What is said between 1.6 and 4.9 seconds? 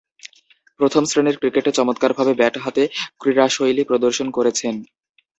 চমৎকারভাবে ব্যাট হাতে ক্রীড়াশৈলী প্রদর্শন করেছেন।